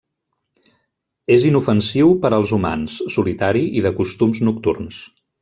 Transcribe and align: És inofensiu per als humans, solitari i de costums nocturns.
És 1.35 1.45
inofensiu 1.49 2.15
per 2.23 2.31
als 2.39 2.55
humans, 2.57 2.97
solitari 3.17 3.63
i 3.81 3.85
de 3.89 3.93
costums 4.01 4.43
nocturns. 4.49 5.01